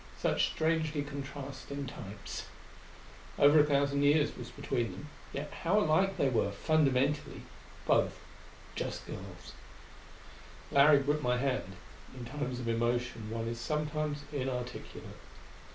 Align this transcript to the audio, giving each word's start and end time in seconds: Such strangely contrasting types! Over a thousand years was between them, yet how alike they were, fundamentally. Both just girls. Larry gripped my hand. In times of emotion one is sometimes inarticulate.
Such 0.17 0.47
strangely 0.47 1.03
contrasting 1.03 1.85
types! 1.85 2.45
Over 3.37 3.59
a 3.59 3.63
thousand 3.63 4.01
years 4.01 4.35
was 4.35 4.49
between 4.49 4.93
them, 4.93 5.09
yet 5.31 5.51
how 5.61 5.79
alike 5.79 6.17
they 6.17 6.27
were, 6.27 6.49
fundamentally. 6.51 7.43
Both 7.85 8.17
just 8.73 9.05
girls. 9.05 9.53
Larry 10.71 10.97
gripped 11.01 11.21
my 11.21 11.37
hand. 11.37 11.73
In 12.17 12.25
times 12.25 12.59
of 12.59 12.67
emotion 12.67 13.29
one 13.29 13.47
is 13.47 13.59
sometimes 13.59 14.23
inarticulate. 14.33 15.19